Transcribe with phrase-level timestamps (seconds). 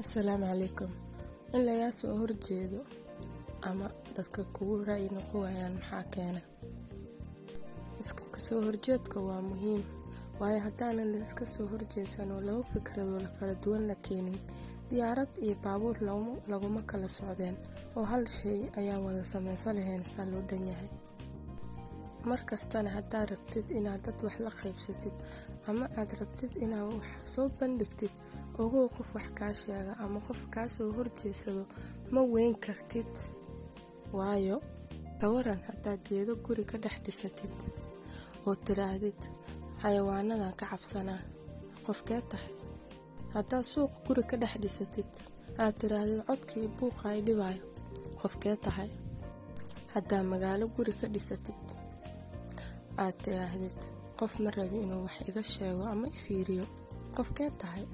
[0.00, 0.90] asalaamu calaykum.
[1.54, 2.80] In lagaa soo horjeedo
[3.62, 6.40] ama dadka kugu ra'yi noqon maxaa keena?
[8.32, 9.82] Kasoo horjeedka waa muhiim
[10.40, 14.38] waayo haddaanan la iska soo horjeesan oo laba fikradoo la kala duwan la keenin
[14.90, 15.96] diyaarad iyo baabuur
[16.50, 17.56] laguma kala socdeen
[17.96, 20.88] oo hal shay ayaan wada samaysan lahayn saa loo dhan yahay
[22.30, 25.16] markastana haddaad rabtid inaad dad wax la qaybsatid
[25.68, 28.12] ama aad rabtid inaad wax soo bandhigtid
[28.62, 31.62] ogow qof wax kaa sheega ama qof kaa soo horjeesado
[32.14, 33.12] ma weyn kartid.
[34.18, 34.56] Waayo
[35.20, 37.54] kawaran haddaad geedo guri ka dhex dhisatid
[38.46, 39.20] oo tidhaahdid
[39.82, 41.22] xayawaanadan ka cabsanaa
[41.86, 42.54] qofkee tahay.
[43.34, 45.10] Haddaad suuq guri ka dhex dhisatid
[45.62, 47.62] aad tidhaahdid codkii buuqa ay dhibaayo
[48.20, 48.90] qofkee tahay.
[49.94, 51.58] Haddaad magaalo guri ka dhisatid
[53.04, 53.76] aad tidhaahdid
[54.18, 56.66] qof ma rabi inuu wax iga sheego ama ifiiriyo.
[57.16, 57.84] Qofkee tahay